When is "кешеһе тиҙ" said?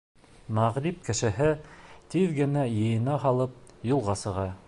1.09-2.33